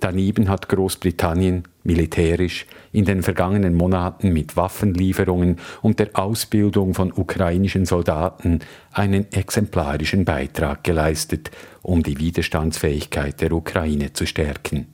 [0.00, 7.84] Daneben hat Großbritannien militärisch in den vergangenen Monaten mit Waffenlieferungen und der Ausbildung von ukrainischen
[7.84, 8.60] Soldaten
[8.92, 11.50] einen exemplarischen Beitrag geleistet,
[11.82, 14.86] um die Widerstandsfähigkeit der Ukraine zu stärken.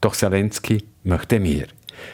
[0.00, 1.66] Doch Zelensky möchte mehr.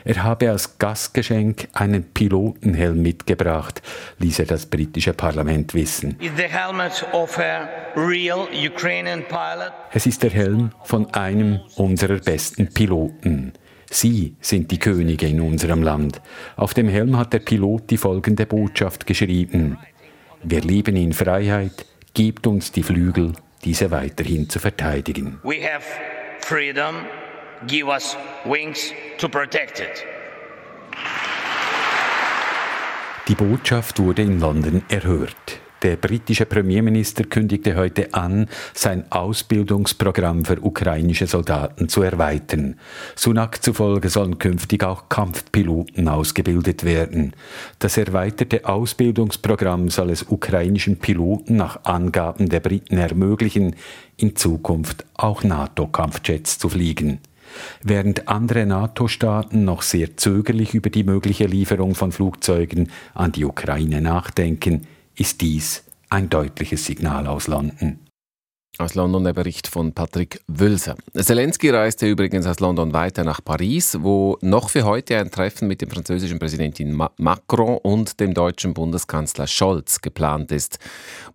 [0.04, 3.82] Er habe als Gastgeschenk einen Pilotenhelm mitgebracht,
[4.18, 6.18] ließ er das britische Parlament wissen.
[9.92, 13.52] Es ist der Helm von einem unserer besten Piloten.
[13.90, 16.20] Sie sind die Könige in unserem Land.
[16.56, 19.78] Auf dem Helm hat der Pilot die folgende Botschaft geschrieben.
[20.42, 23.32] Wir lieben in Freiheit, gebt uns die Flügel,
[23.64, 25.38] diese weiterhin zu verteidigen.
[25.44, 25.84] We have
[26.40, 27.06] freedom
[27.66, 30.04] give us wings to protect it.
[33.28, 35.60] Die Botschaft wurde in London erhört.
[35.84, 42.76] Der britische Premierminister kündigte heute an, sein Ausbildungsprogramm für ukrainische Soldaten zu erweitern.
[43.14, 47.34] Sunak zufolge sollen künftig auch Kampfpiloten ausgebildet werden.
[47.80, 53.76] Das erweiterte Ausbildungsprogramm soll es ukrainischen Piloten nach Angaben der Briten ermöglichen,
[54.16, 57.20] in Zukunft auch NATO-Kampfjets zu fliegen.
[57.82, 64.00] Während andere NATO-Staaten noch sehr zögerlich über die mögliche Lieferung von Flugzeugen an die Ukraine
[64.00, 64.86] nachdenken,
[65.16, 67.98] ist dies ein deutliches Signal aus London.
[68.78, 70.96] Aus London der Bericht von Patrick Wülser.
[71.14, 75.80] Zelensky reiste übrigens aus London weiter nach Paris, wo noch für heute ein Treffen mit
[75.80, 80.80] dem französischen Präsidenten Macron und dem deutschen Bundeskanzler Scholz geplant ist.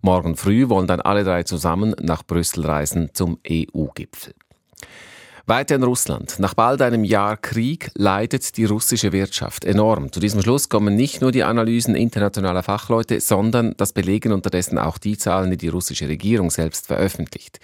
[0.02, 4.34] Morgen früh wollen dann alle drei zusammen nach Brüssel reisen zum EU-Gipfel.
[5.46, 6.38] Weiter in Russland.
[6.38, 10.12] Nach bald einem Jahr Krieg leidet die russische Wirtschaft enorm.
[10.12, 14.98] Zu diesem Schluss kommen nicht nur die Analysen internationaler Fachleute, sondern das belegen unterdessen auch
[14.98, 17.60] die Zahlen, die die russische Regierung selbst veröffentlicht.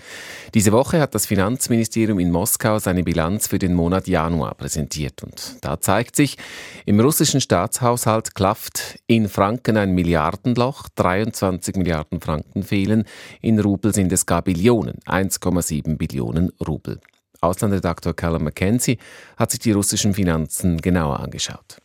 [0.55, 5.23] Diese Woche hat das Finanzministerium in Moskau seine Bilanz für den Monat Januar präsentiert.
[5.23, 6.37] Und da zeigt sich,
[6.85, 13.05] im russischen Staatshaushalt klafft in Franken ein Milliardenloch, 23 Milliarden Franken fehlen,
[13.41, 17.01] in Rubel sind es gar Billionen, 1,7 Billionen Rubel.
[17.41, 18.99] Auslandredaktor Callum McKenzie
[19.37, 21.79] hat sich die russischen Finanzen genauer angeschaut.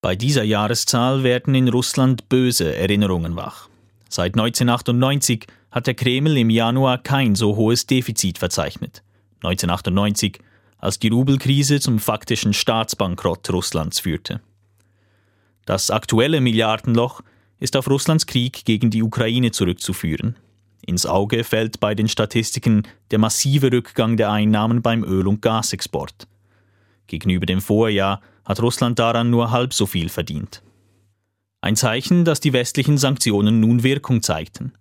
[0.00, 3.68] Bei dieser Jahreszahl werden in Russland böse Erinnerungen wach.
[4.08, 9.02] Seit 1998 hat der Kreml im Januar kein so hohes Defizit verzeichnet.
[9.42, 10.40] 1998,
[10.78, 14.40] als die Rubelkrise zum faktischen Staatsbankrott Russlands führte.
[15.66, 17.20] Das aktuelle Milliardenloch
[17.58, 20.36] ist auf Russlands Krieg gegen die Ukraine zurückzuführen.
[20.86, 26.26] Ins Auge fällt bei den Statistiken der massive Rückgang der Einnahmen beim Öl- und Gasexport.
[27.06, 30.62] Gegenüber dem Vorjahr hat Russland daran nur halb so viel verdient.
[31.60, 34.72] Ein Zeichen, dass die westlichen Sanktionen nun Wirkung zeigten.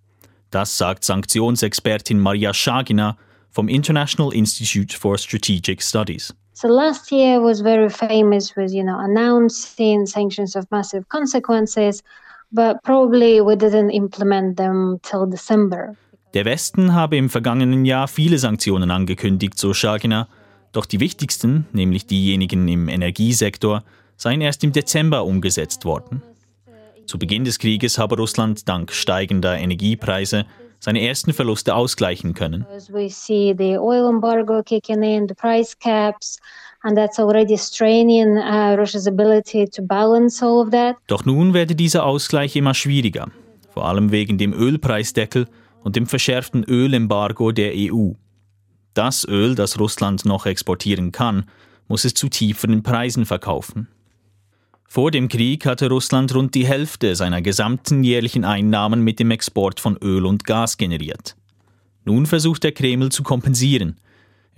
[0.50, 3.18] Das sagt Sanktionsexpertin Maria Schagina
[3.52, 6.34] vom International Institute for Strategic Studies.
[6.54, 12.02] So last year was very famous with, you know, announcing sanctions of massive consequences
[12.52, 15.96] but probably we didn't implement them till December.
[16.34, 20.28] Der Westen habe im vergangenen Jahr viele Sanktionen angekündigt, so Schagina,
[20.72, 23.84] doch die wichtigsten, nämlich diejenigen im Energiesektor,
[24.16, 26.22] seien erst im Dezember umgesetzt worden.
[27.08, 30.46] Zu Beginn des Krieges habe Russland dank steigender Energiepreise
[30.80, 32.66] seine ersten Verluste ausgleichen können.
[32.92, 36.38] We see the oil embargo kicking in, the price caps,
[40.94, 40.96] uh.
[41.08, 43.28] Doch nun werde dieser Ausgleich immer schwieriger,
[43.70, 45.48] vor allem wegen dem Ölpreisdeckel
[45.84, 48.12] und dem verschärften Ölembargo der EU.
[48.94, 51.46] Das Öl, das Russland noch exportieren kann,
[51.90, 53.90] muss es zu tieferen Preisen verkaufen.
[54.88, 59.82] Vor dem Krieg hatte Russland rund die Hälfte seiner gesamten jährlichen Einnahmen mit dem Export
[59.82, 61.36] von Öl und Gas generiert.
[62.06, 64.00] Nun versucht der Kreml zu kompensieren–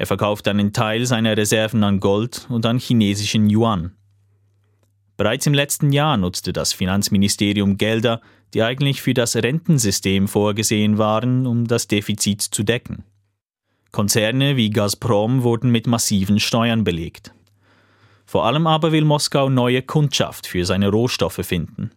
[0.01, 3.91] er verkauft einen Teil seiner Reserven an Gold und an chinesischen Yuan.
[5.15, 8.19] Bereits im letzten Jahr nutzte das Finanzministerium Gelder,
[8.55, 13.03] die eigentlich für das Rentensystem vorgesehen waren, um das Defizit zu decken.
[13.91, 17.31] Konzerne wie Gazprom wurden mit massiven Steuern belegt.
[18.25, 21.91] Vor allem aber will Moskau neue Kundschaft für seine Rohstoffe finden.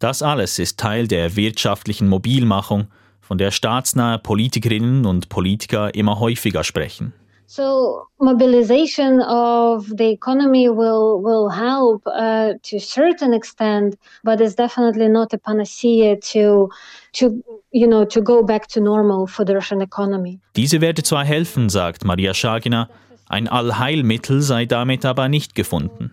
[0.00, 2.88] Das alles ist Teil der wirtschaftlichen Mobilmachung,
[3.22, 7.14] von der staatsnahe Politikerinnen und Politiker immer häufiger sprechen.
[7.50, 14.54] So mobilization of the economy will will help uh, to a certain extent, but it's
[14.54, 16.68] definitely not a panacea to
[17.14, 20.40] to you know to go back to normal for the Russian economy.
[20.56, 22.90] Diese werde zwar helfen, sagt Maria Schagina,
[23.30, 26.12] ein Allheilmittel sei damit aber nicht gefunden.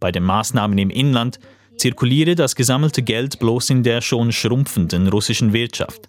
[0.00, 1.38] Bei den Maßnahmen im Inland
[1.76, 6.08] zirkuliere das gesammelte Geld bloß in der schon schrumpfenden russischen Wirtschaft.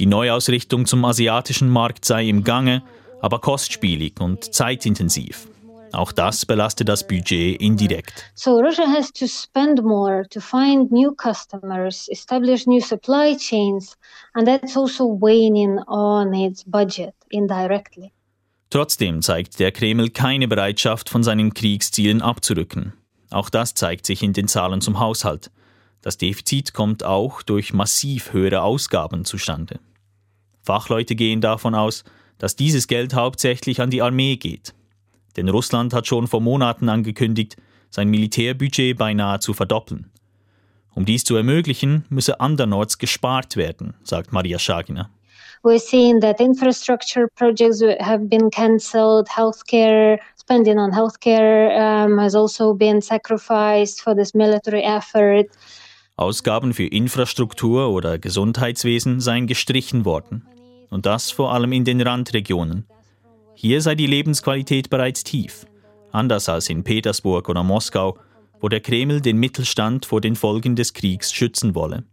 [0.00, 2.82] Die Neuausrichtung zum asiatischen Markt sei im Gange
[3.22, 5.48] aber kostspielig und zeitintensiv.
[5.92, 8.24] Auch das belastet das Budget indirekt.
[8.34, 13.96] So Russia has to spend more to find new customers, establish new supply chains,
[14.34, 18.10] and that's also weighing on its budget indirectly.
[18.70, 22.94] Trotzdem zeigt der Kreml keine Bereitschaft, von seinen Kriegszielen abzurücken.
[23.30, 25.50] Auch das zeigt sich in den Zahlen zum Haushalt.
[26.00, 29.78] Das Defizit kommt auch durch massiv höhere Ausgaben zustande.
[30.62, 32.02] Fachleute gehen davon aus,
[32.42, 34.74] dass dieses Geld hauptsächlich an die Armee geht.
[35.36, 37.56] Denn Russland hat schon vor Monaten angekündigt,
[37.88, 40.10] sein Militärbudget beinahe zu verdoppeln.
[40.92, 45.08] Um dies zu ermöglichen, müsse andernorts gespart werden, sagt Maria Schagina.
[45.62, 52.74] We're seeing that infrastructure projects have been cancelled, healthcare spending on healthcare um, has also
[52.74, 55.46] been sacrificed for this military effort.
[56.16, 60.48] Ausgaben für Infrastruktur oder Gesundheitswesen seien gestrichen worden
[60.92, 62.86] und das vor allem in den Randregionen.
[63.54, 65.66] Hier sei die Lebensqualität bereits tief,
[66.12, 68.18] anders als in Petersburg oder Moskau,
[68.60, 72.04] wo der Kreml den Mittelstand vor den Folgen des Kriegs schützen wolle.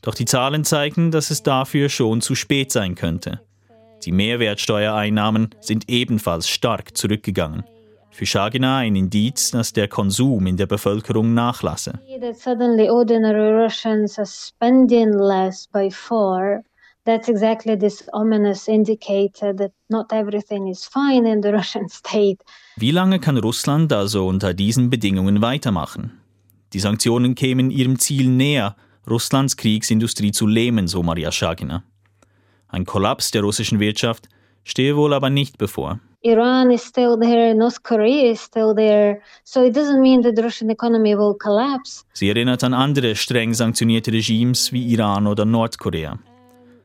[0.00, 3.40] Doch die Zahlen zeigen, dass es dafür schon zu spät sein könnte.
[4.04, 7.64] Die Mehrwertsteuereinnahmen sind ebenfalls stark zurückgegangen.
[8.10, 11.98] Für Schagina ein Indiz, dass der Konsum in der Bevölkerung nachlasse.
[17.04, 22.42] That's exactly this ominous indicator that not everything is fine in the Russian state.
[22.76, 26.20] Wie lange kann Russland also unter diesen Bedingungen weitermachen?
[26.72, 28.76] Die Sanktionen kämen ihrem Ziel näher,
[29.10, 31.82] Russlands Kriegsindustrie zu lähmen, so Maria Schagina.
[32.68, 34.28] Ein Kollaps der russischen Wirtschaft
[34.64, 35.98] stehe wohl aber nicht bevor.
[36.22, 39.20] Iran is still there, North Korea is still there.
[39.42, 42.04] So it doesn't mean that the Russian economy will collapse.
[42.12, 46.16] Sie erinnert an andere streng sanktionierte Regimes wie Iran oder Nordkorea.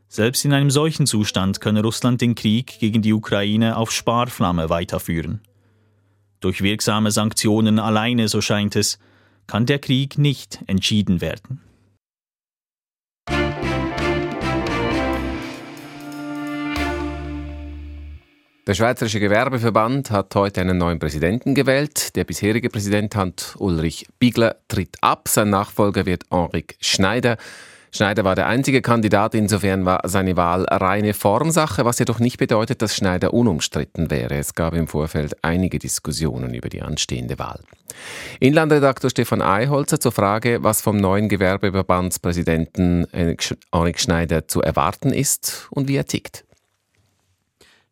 [0.09, 5.41] Selbst in einem solchen Zustand könne Russland den Krieg gegen die Ukraine auf Sparflamme weiterführen.
[6.39, 8.99] Durch wirksame Sanktionen alleine, so scheint es,
[9.47, 11.61] kann der Krieg nicht entschieden werden.
[18.65, 22.17] Der Schweizerische Gewerbeverband hat heute einen neuen Präsidenten gewählt.
[22.17, 25.29] Der bisherige Präsident Hans-Ulrich Biegler tritt ab.
[25.29, 27.37] Sein Nachfolger wird Henrik Schneider.
[27.91, 32.81] Schneider war der einzige Kandidat, insofern war seine Wahl reine Formsache, was jedoch nicht bedeutet,
[32.81, 34.35] dass Schneider unumstritten wäre.
[34.35, 37.61] Es gab im Vorfeld einige Diskussionen über die anstehende Wahl.
[38.39, 45.87] Inlandredaktor Stefan Eiholzer zur Frage, was vom neuen Gewerbeverbandspräsidenten Henrik Schneider zu erwarten ist und
[45.87, 46.43] wie er tickt.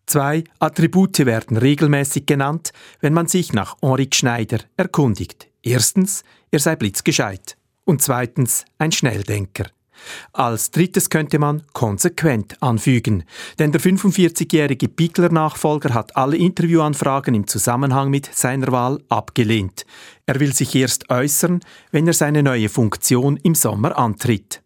[0.06, 5.48] Zwei Attribute werden regelmäßig genannt, wenn man sich nach Henri Schneider erkundigt.
[5.64, 7.58] Erstens, er sei blitzgescheit.
[7.86, 9.66] Und zweitens, ein Schnelldenker.
[10.34, 13.24] Als drittes könnte man konsequent anfügen,
[13.60, 19.86] denn der 45-jährige Biegler-Nachfolger hat alle Interviewanfragen im Zusammenhang mit seiner Wahl abgelehnt.
[20.26, 24.62] Er will sich erst äußern, wenn er seine neue Funktion im Sommer antritt.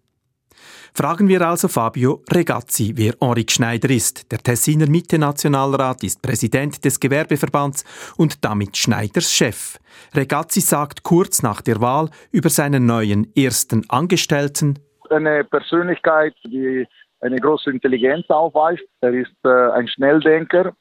[0.94, 4.32] Fragen wir also Fabio Regazzi, wer Henrik Schneider ist.
[4.32, 7.86] Der Tessiner Mitte-Nationalrat ist Präsident des Gewerbeverbands
[8.18, 9.80] und damit Schneiders Chef.
[10.14, 14.80] Regazzi sagt kurz nach der Wahl über seinen neuen ersten Angestellten.
[15.10, 16.88] Eine Persönlichkeit, die
[17.22, 18.84] eine große Intelligenz aufweist.
[19.02, 20.74] Er ist äh, ein Schnelldenker.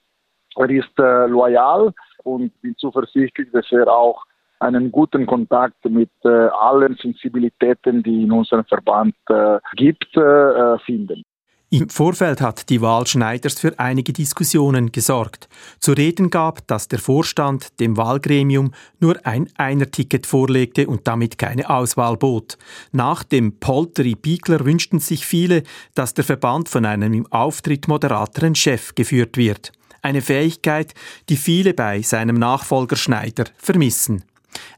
[0.57, 1.93] Er ist äh, loyal
[2.25, 4.25] und bin zuversichtlich, dass er auch
[4.61, 11.25] einen guten Kontakt mit äh, allen Sensibilitäten, die in unserem Verband äh, gibt, äh, finden.
[11.71, 15.51] Im Vorfeld hat die Wahl Schneiders für einige Diskussionen gesorgt.
[15.81, 21.69] Zu reden gab, dass der Vorstand dem Wahlgremium nur ein Einerticket vorlegte und damit keine
[21.69, 22.57] Auswahl bot.
[22.93, 25.63] Nach dem Polteri Biegler wünschten sich viele,
[25.95, 29.71] dass der Verband von einem im Auftritt moderateren Chef geführt wird.
[30.01, 30.95] Eine Fähigkeit,
[31.29, 34.25] die viele bei seinem Nachfolger Schneider vermissen.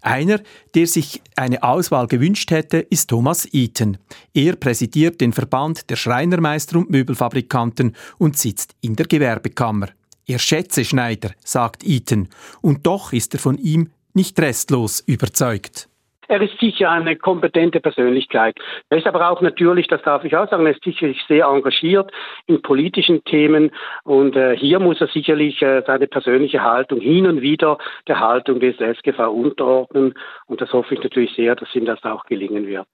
[0.02, 0.40] Einer,
[0.74, 3.98] der sich eine Auswahl gewünscht hätte, ist Thomas Eaton.
[4.32, 9.88] Er präsidiert den Verband der Schreinermeister und Möbelfabrikanten und sitzt in der Gewerbekammer.
[10.26, 12.28] Er schätze Schneider, sagt Eaton,
[12.60, 15.89] und doch ist er von ihm nicht restlos überzeugt.
[16.30, 18.54] Er ist sicher eine kompetente Persönlichkeit.
[18.88, 22.12] Er ist aber auch natürlich, das darf ich auch sagen, er ist sicherlich sehr engagiert
[22.46, 23.72] in politischen Themen
[24.04, 28.60] und äh, hier muss er sicherlich äh, seine persönliche Haltung hin und wieder der Haltung
[28.60, 30.14] des SGV unterordnen
[30.46, 32.86] und das hoffe ich natürlich sehr, dass ihm das auch gelingen wird.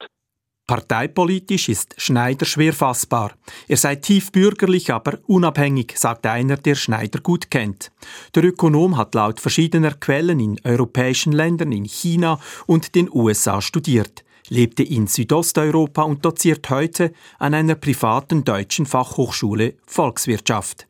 [0.66, 3.32] Parteipolitisch ist Schneider schwer fassbar.
[3.68, 7.92] Er sei tief bürgerlich, aber unabhängig, sagt einer, der Schneider gut kennt.
[8.34, 14.24] Der Ökonom hat laut verschiedener Quellen in europäischen Ländern, in China und den USA studiert,
[14.48, 20.85] lebte in Südosteuropa und doziert heute an einer privaten deutschen Fachhochschule Volkswirtschaft.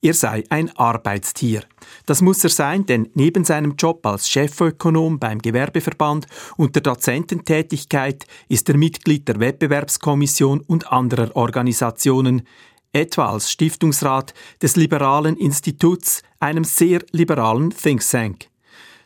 [0.00, 1.64] Er sei ein Arbeitstier.
[2.06, 8.24] Das muss er sein, denn neben seinem Job als Chefökonom beim Gewerbeverband und der Dozententätigkeit
[8.48, 12.46] ist er Mitglied der Wettbewerbskommission und anderer Organisationen,
[12.92, 18.46] etwa als Stiftungsrat des Liberalen Instituts, einem sehr liberalen Think Tank.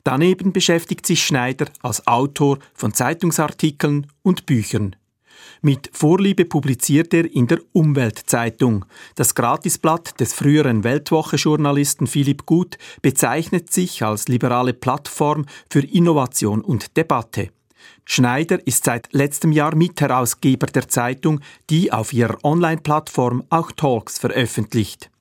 [0.05, 4.97] Daneben beschäftigt sich Schneider als Autor von Zeitungsartikeln und Büchern.
[5.65, 8.85] Mit Vorliebe publiziert er in der Umweltzeitung.
[9.15, 16.97] Das Gratisblatt des früheren Weltwoche-Journalisten Philipp Gut bezeichnet sich als liberale Plattform für Innovation und
[16.97, 17.51] Debatte.
[18.05, 21.39] Schneider ist seit letztem Jahr Mitherausgeber der Zeitung,
[21.71, 25.13] die auf ihrer Online-Plattform auch Talks veröffentlicht.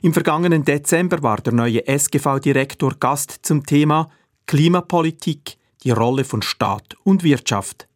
[0.00, 4.08] Im vergangenen Dezember war der neue SGV-Direktor Gast zum Thema
[4.46, 7.87] Klimapolitik, die Rolle von Staat und Wirtschaft.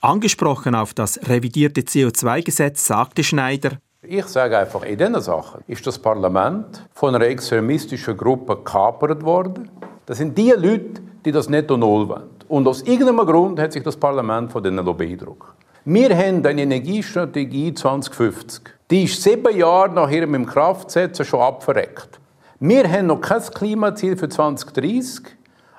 [0.00, 5.98] Angesprochen auf das revidierte CO2-Gesetz sagte Schneider, ich sage einfach, in diesen Sachen ist das
[5.98, 9.68] Parlament von einer extremistischen Gruppe gekapert worden.
[10.06, 12.30] Das sind die Leute, die das Netto Null wollen.
[12.46, 15.48] Und aus irgendeinem Grund hat sich das Parlament von diesen beeindruckt.
[15.84, 18.62] Wir haben eine Energiestrategie 2050.
[18.90, 22.20] Die ist sieben Jahre nach ihrem Inkraftsetzen schon abverreckt.
[22.60, 25.24] Wir haben noch kein Klimaziel für 2030,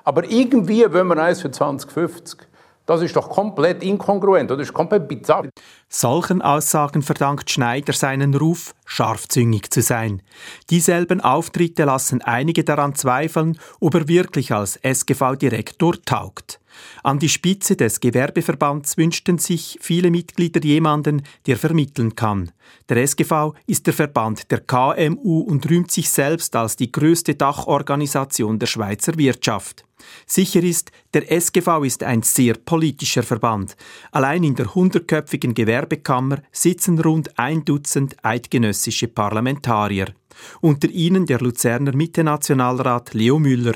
[0.04, 2.49] aber irgendwie wollen wir eins für 2050.
[2.90, 5.48] Das ist doch komplett inkongruent, das ist komplett bizarr.
[5.88, 10.22] Solchen Aussagen verdankt Schneider seinen Ruf, scharfzüngig zu sein.
[10.70, 16.58] Dieselben Auftritte lassen einige daran zweifeln, ob er wirklich als SGV-Direktor taugt.
[17.04, 22.50] An die Spitze des Gewerbeverbands wünschten sich viele Mitglieder jemanden, der vermitteln kann.
[22.88, 28.58] Der SGV ist der Verband der KMU und rühmt sich selbst als die größte Dachorganisation
[28.58, 29.84] der Schweizer Wirtschaft.
[30.26, 33.76] Sicher ist, der SGV ist ein sehr politischer Verband.
[34.12, 40.14] Allein in der hundertköpfigen Gewerbekammer sitzen rund ein Dutzend eidgenössische Parlamentarier.
[40.60, 43.74] Unter ihnen der Luzerner Mitte-Nationalrat Leo Müller.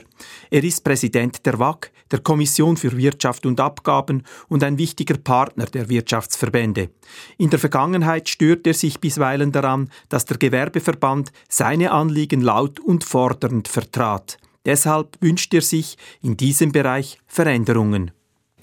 [0.50, 5.66] Er ist Präsident der WAG, der Kommission für Wirtschaft und Abgaben und ein wichtiger Partner
[5.66, 6.90] der Wirtschaftsverbände.
[7.38, 13.04] In der Vergangenheit stört er sich bisweilen daran, dass der Gewerbeverband seine Anliegen laut und
[13.04, 14.38] fordernd vertrat.
[14.66, 18.12] Deshalb wünscht er sich in diesem Bereich Veränderungen.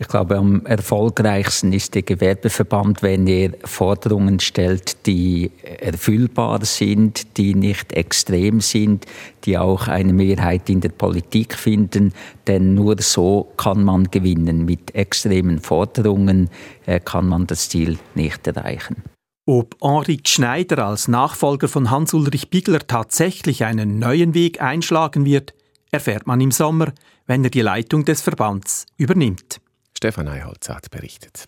[0.01, 7.53] Ich glaube, am erfolgreichsten ist der Gewerbeverband, wenn er Forderungen stellt, die erfüllbar sind, die
[7.53, 9.05] nicht extrem sind,
[9.45, 12.13] die auch eine Mehrheit in der Politik finden.
[12.47, 14.65] Denn nur so kann man gewinnen.
[14.65, 16.49] Mit extremen Forderungen
[16.87, 19.03] äh, kann man das Ziel nicht erreichen.
[19.45, 25.53] Ob Henri Schneider als Nachfolger von Hans-Ulrich Bigler tatsächlich einen neuen Weg einschlagen wird,
[25.91, 26.93] erfährt man im Sommer,
[27.27, 29.61] wenn er die Leitung des Verbands übernimmt.
[29.95, 31.45] Stefan Eiholz hat berichtet.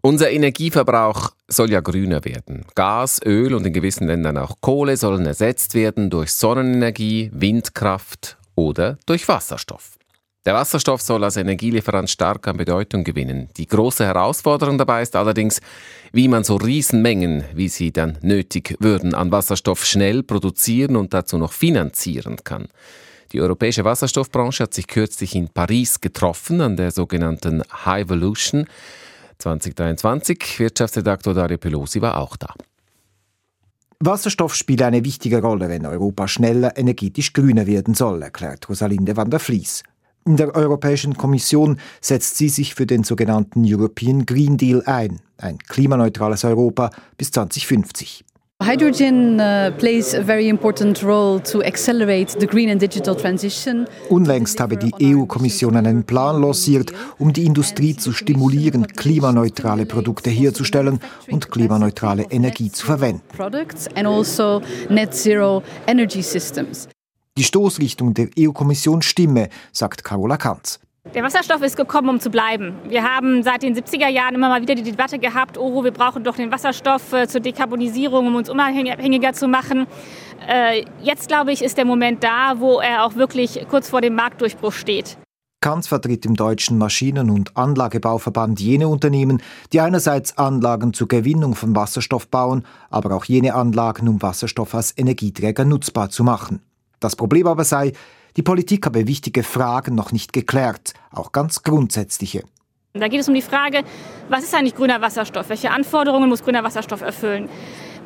[0.00, 2.64] Unser Energieverbrauch soll ja grüner werden.
[2.74, 8.98] Gas, Öl und in gewissen Ländern auch Kohle sollen ersetzt werden durch Sonnenenergie, Windkraft oder
[9.06, 9.97] durch Wasserstoff.
[10.44, 13.48] Der Wasserstoff soll als Energielieferant stark an Bedeutung gewinnen.
[13.56, 15.60] Die große Herausforderung dabei ist allerdings,
[16.12, 21.38] wie man so Riesenmengen, wie sie dann nötig würden, an Wasserstoff schnell produzieren und dazu
[21.38, 22.68] noch finanzieren kann.
[23.32, 28.66] Die europäische Wasserstoffbranche hat sich kürzlich in Paris getroffen an der sogenannten High Evolution
[29.38, 30.60] 2023.
[30.60, 32.54] Wirtschaftsredaktor Dario Pelosi war auch da.
[34.00, 39.28] Wasserstoff spielt eine wichtige Rolle, wenn Europa schneller energetisch grüner werden soll, erklärt Rosalinde van
[39.28, 39.82] der Vlies.
[40.28, 45.56] In der Europäischen Kommission setzt sie sich für den sogenannten European Green Deal ein, ein
[45.56, 48.26] klimaneutrales Europa bis 2050.
[48.62, 53.86] Hydrogen uh, plays a very important role to accelerate the green and digital transition.
[54.10, 61.00] Unlängst habe die EU-Kommission einen Plan lanciert, um die Industrie zu stimulieren, klimaneutrale Produkte herzustellen
[61.30, 63.22] und klimaneutrale Energie zu verwenden.
[63.34, 64.60] Products and also
[64.90, 66.86] net zero energy systems.
[67.38, 70.80] Die Stoßrichtung der EU-Kommission stimme, sagt Carola Kanz.
[71.14, 72.74] Der Wasserstoff ist gekommen, um zu bleiben.
[72.88, 76.24] Wir haben seit den 70er Jahren immer mal wieder die Debatte gehabt, oh, wir brauchen
[76.24, 79.86] doch den Wasserstoff äh, zur Dekarbonisierung, um uns unabhängiger zu machen.
[80.48, 84.16] Äh, jetzt, glaube ich, ist der Moment da, wo er auch wirklich kurz vor dem
[84.16, 85.16] Marktdurchbruch steht.
[85.60, 89.40] Kanz vertritt im deutschen Maschinen- und Anlagebauverband jene Unternehmen,
[89.72, 94.92] die einerseits Anlagen zur Gewinnung von Wasserstoff bauen, aber auch jene Anlagen, um Wasserstoff als
[94.96, 96.62] Energieträger nutzbar zu machen.
[97.00, 97.92] Das Problem aber sei,
[98.36, 102.44] die Politik habe wichtige Fragen noch nicht geklärt, auch ganz grundsätzliche.
[102.94, 103.82] Da geht es um die Frage,
[104.28, 105.48] was ist eigentlich grüner Wasserstoff?
[105.48, 107.48] Welche Anforderungen muss grüner Wasserstoff erfüllen?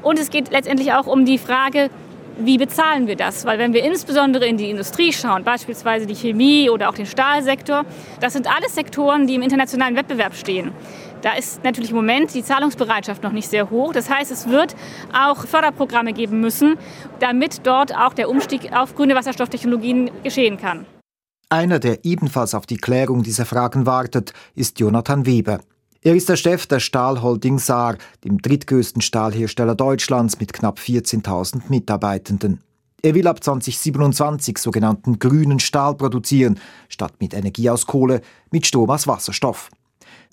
[0.03, 1.90] Und es geht letztendlich auch um die Frage,
[2.38, 3.45] wie bezahlen wir das?
[3.45, 7.84] Weil wenn wir insbesondere in die Industrie schauen, beispielsweise die Chemie oder auch den Stahlsektor,
[8.20, 10.72] das sind alles Sektoren, die im internationalen Wettbewerb stehen.
[11.23, 13.93] Da ist natürlich im Moment die Zahlungsbereitschaft noch nicht sehr hoch.
[13.93, 14.75] Das heißt, es wird
[15.12, 16.77] auch Förderprogramme geben müssen,
[17.20, 20.85] damit dort auch der Umstieg auf grüne Wasserstofftechnologien geschehen kann.
[21.49, 25.61] Einer, der ebenfalls auf die Klärung dieser Fragen wartet, ist Jonathan Weber.
[26.01, 32.61] Er ist der Chef der Stahlholding Saar, dem drittgrößten Stahlhersteller Deutschlands mit knapp 14.000 Mitarbeitenden.
[33.03, 36.59] Er will ab 2027 sogenannten grünen Stahl produzieren,
[36.89, 39.70] statt mit Energie aus Kohle, mit Strom aus Wasserstoff.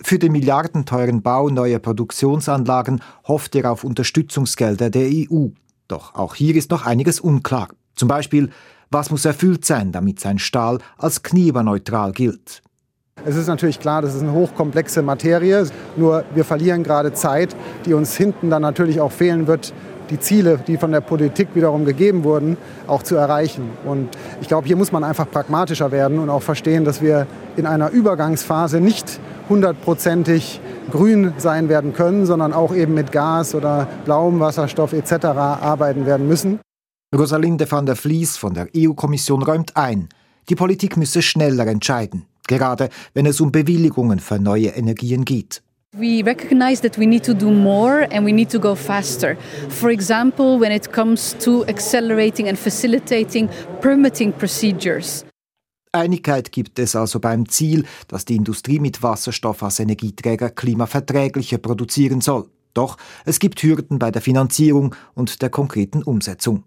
[0.02, 5.48] Für den milliardenteuren Bau neuer Produktionsanlagen hofft er auf Unterstützungsgelder der EU.
[5.88, 7.68] Doch auch hier ist noch einiges unklar.
[7.96, 8.50] Zum Beispiel,
[8.90, 12.62] was muss erfüllt sein, damit sein Stahl als klimaneutral gilt?
[13.26, 15.66] Es ist natürlich klar, das ist eine hochkomplexe Materie.
[15.96, 19.74] Nur wir verlieren gerade Zeit, die uns hinten dann natürlich auch fehlen wird,
[20.08, 23.70] die Ziele, die von der Politik wiederum gegeben wurden, auch zu erreichen.
[23.84, 24.08] Und
[24.40, 27.26] ich glaube, hier muss man einfach pragmatischer werden und auch verstehen, dass wir
[27.56, 29.20] in einer Übergangsphase nicht
[29.50, 35.26] hundertprozentig grün sein werden können, sondern auch eben mit Gas oder blauem Wasserstoff etc.
[35.26, 36.60] arbeiten werden müssen.
[37.14, 40.08] Rosalinde van der Vlies von der EU-Kommission räumt ein,
[40.48, 45.62] die Politik müsse schneller entscheiden, gerade wenn es um Bewilligungen für neue Energien geht.
[45.92, 49.36] We recognize that we need to do more and we need to go faster.
[49.68, 53.48] For example, when it comes to accelerating and facilitating
[53.80, 55.24] permitting procedures.
[55.92, 62.20] Einigkeit gibt es also beim Ziel, dass die Industrie mit Wasserstoff als Energieträger klimaverträglicher produzieren
[62.20, 62.48] soll.
[62.74, 66.62] Doch es gibt Hürden bei der Finanzierung und der konkreten Umsetzung.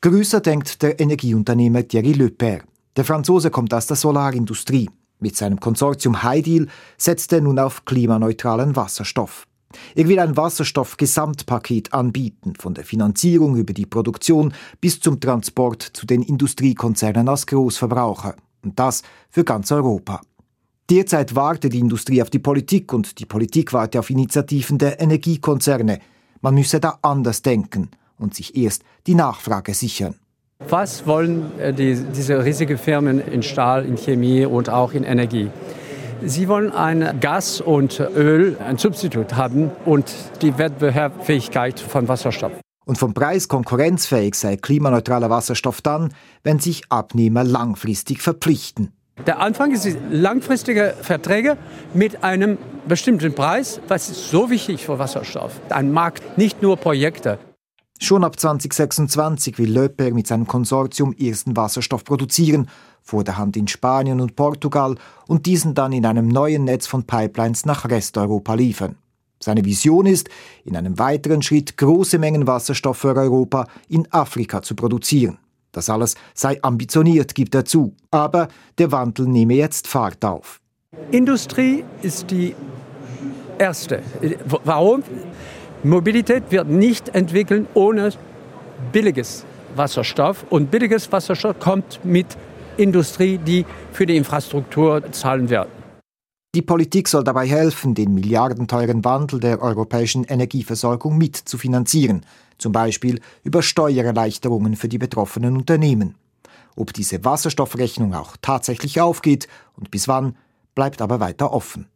[0.00, 2.60] Größer denkt der Energieunternehmer Thierry Lepère.
[2.96, 4.88] Der Franzose kommt aus der Solarindustrie.
[5.18, 9.46] Mit seinem Konsortium Heidil setzt er nun auf klimaneutralen Wasserstoff.
[9.96, 16.06] Er will ein Wasserstoff-Gesamtpaket anbieten, von der Finanzierung über die Produktion bis zum Transport zu
[16.06, 18.36] den Industriekonzernen als Großverbraucher.
[18.64, 20.20] Und das für ganz Europa.
[20.90, 25.98] Derzeit wartet die Industrie auf die Politik und die Politik wartet auf Initiativen der Energiekonzerne.
[26.42, 30.16] Man müsse da anders denken und sich erst die Nachfrage sichern.
[30.68, 35.50] Was wollen äh, die, diese riesigen Firmen in Stahl, in Chemie und auch in Energie?
[36.22, 42.63] Sie wollen ein Gas und Öl, ein Substitut haben und die Wettbewerbsfähigkeit von Wasserstoff.
[42.84, 46.12] Und vom Preis konkurrenzfähig sei klimaneutraler Wasserstoff dann,
[46.42, 48.92] wenn sich Abnehmer langfristig verpflichten.
[49.26, 51.56] Der Anfang ist langfristige Verträge
[51.94, 53.80] mit einem bestimmten Preis.
[53.88, 55.60] Was ist so wichtig für Wasserstoff?
[55.70, 57.38] Ein Markt, nicht nur Projekte.
[58.00, 62.68] Schon ab 2026 will Löper mit seinem Konsortium ersten Wasserstoff produzieren,
[63.02, 64.96] vor der Hand in Spanien und Portugal
[65.28, 68.96] und diesen dann in einem neuen Netz von Pipelines nach Resteuropa liefern.
[69.44, 70.30] Seine Vision ist,
[70.64, 75.36] in einem weiteren Schritt große Mengen Wasserstoff für Europa in Afrika zu produzieren.
[75.70, 77.94] Das alles sei ambitioniert, gibt er zu.
[78.10, 80.60] Aber der Wandel nehme jetzt Fahrt auf.
[81.10, 82.54] Industrie ist die
[83.58, 84.02] erste.
[84.64, 85.02] Warum?
[85.82, 88.12] Mobilität wird nicht entwickeln ohne
[88.92, 89.44] billiges
[89.76, 90.46] Wasserstoff.
[90.48, 92.28] Und billiges Wasserstoff kommt mit
[92.78, 95.68] Industrie, die für die Infrastruktur zahlen wird.
[96.54, 102.24] Die Politik soll dabei helfen, den milliardenteuren Wandel der europäischen Energieversorgung mitzufinanzieren
[102.58, 106.14] zum Beispiel über Steuererleichterungen für die betroffenen Unternehmen.
[106.76, 110.36] Ob diese Wasserstoffrechnung auch tatsächlich aufgeht und bis wann,
[110.74, 111.86] bleibt aber weiter offen.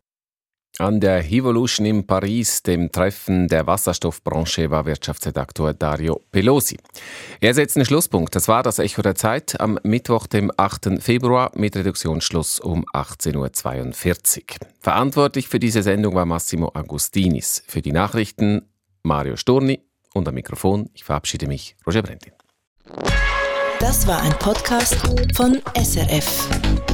[0.80, 6.76] An der Hivolution in Paris, dem Treffen der Wasserstoffbranche, war Wirtschaftsredaktor Dario Pelosi.
[7.40, 8.36] Er setzt einen Schlusspunkt.
[8.36, 11.02] Das war das Echo der Zeit am Mittwoch, dem 8.
[11.02, 14.68] Februar, mit Reduktionsschluss um 18.42 Uhr.
[14.78, 17.64] Verantwortlich für diese Sendung war Massimo Agustinis.
[17.66, 18.62] Für die Nachrichten
[19.02, 19.80] Mario Storni
[20.14, 22.34] und am Mikrofon, ich verabschiede mich, Roger Brentin.
[23.80, 24.96] Das war ein Podcast
[25.34, 26.88] von SRF.